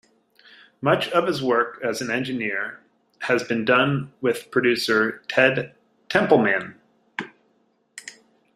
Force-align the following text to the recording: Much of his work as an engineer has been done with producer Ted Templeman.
Much 0.81 1.09
of 1.11 1.27
his 1.27 1.43
work 1.43 1.79
as 1.83 2.01
an 2.01 2.09
engineer 2.09 2.79
has 3.19 3.43
been 3.43 3.63
done 3.63 4.11
with 4.19 4.49
producer 4.49 5.21
Ted 5.27 5.75
Templeman. 6.09 6.73